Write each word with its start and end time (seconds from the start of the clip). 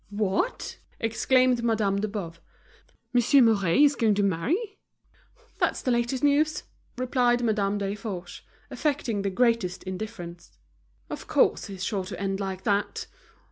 "What!" 0.09 0.79
exclaimed 0.99 1.63
Madame 1.63 1.97
de 2.01 2.07
Boves, 2.07 2.39
"Monsieur 3.13 3.39
Mouret 3.41 3.83
is 3.83 3.95
going 3.95 4.15
to 4.15 4.23
many?" 4.23 4.79
"That's 5.59 5.83
the 5.83 5.91
latest 5.91 6.23
news," 6.23 6.63
replied 6.97 7.43
Madame 7.43 7.77
Desforges, 7.77 8.41
affecting 8.71 9.21
the 9.21 9.29
greatest 9.29 9.83
indifference. 9.83 10.57
"Of 11.11 11.27
course, 11.27 11.65
he's 11.67 11.83
sure 11.83 12.05
to 12.05 12.19
end 12.19 12.39
like 12.39 12.63
that." 12.63 13.05